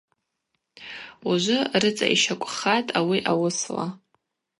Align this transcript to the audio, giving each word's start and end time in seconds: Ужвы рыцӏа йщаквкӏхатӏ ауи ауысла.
Ужвы 1.29 1.57
рыцӏа 1.81 2.07
йщаквкӏхатӏ 2.13 2.93
ауи 2.99 3.19
ауысла. 3.31 3.85